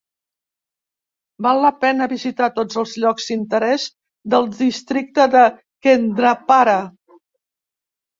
[1.45, 3.85] Val la pena visitar tots els llocs d'interès
[4.35, 5.45] del districte de
[5.89, 6.75] Kendrapara.